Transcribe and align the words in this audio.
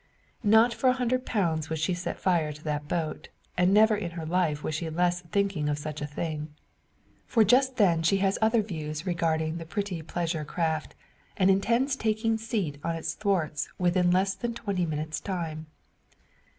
Not 0.43 0.73
for 0.73 0.87
a 0.89 0.93
hundred 0.93 1.27
pounds 1.27 1.69
would 1.69 1.77
she 1.77 1.93
set 1.93 2.19
fire 2.19 2.51
to 2.51 2.63
that 2.63 2.87
boat, 2.87 3.29
and 3.55 3.71
never 3.71 3.95
in 3.95 4.09
her 4.17 4.25
life 4.25 4.63
was 4.63 4.73
she 4.73 4.89
less 4.89 5.21
thinking 5.21 5.69
of 5.69 5.77
such 5.77 6.01
a 6.01 6.07
thing. 6.07 6.47
For 7.27 7.43
just 7.43 7.75
then 7.77 8.01
she 8.01 8.17
has 8.17 8.39
other 8.41 8.63
views 8.63 9.05
regarding 9.05 9.57
the 9.59 9.63
pretty 9.67 10.01
pleasure 10.01 10.43
craft, 10.43 10.95
and 11.37 11.51
intends 11.51 11.95
taking 11.95 12.39
seat 12.39 12.79
on 12.83 12.95
its 12.95 13.13
thwarts 13.13 13.69
within 13.77 14.09
less 14.09 14.33
than 14.33 14.55
twenty 14.55 14.87
minutes' 14.87 15.19
time. 15.19 15.67